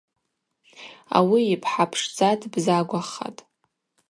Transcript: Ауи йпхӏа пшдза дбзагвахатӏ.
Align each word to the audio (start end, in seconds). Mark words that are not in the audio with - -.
Ауи 1.17 1.41
йпхӏа 1.53 1.85
пшдза 1.91 2.29
дбзагвахатӏ. 2.39 3.41